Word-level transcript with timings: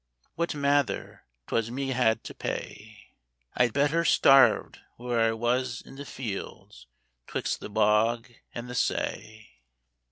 What 0.33 0.55
mather, 0.55 1.25
'twas 1.45 1.69
me 1.69 1.89
had 1.89 2.23
to 2.23 2.33
pay— 2.33 3.11
I'd 3.55 3.71
betther 3.71 4.03
starved 4.03 4.79
where 4.97 5.19
I 5.19 5.31
wuz 5.33 5.79
in 5.85 5.95
the 5.95 6.05
fields 6.05 6.87
'twixt 7.27 7.59
the 7.59 7.69
bog 7.69 8.27
an' 8.55 8.65
the 8.65 8.73
say. 8.73 9.59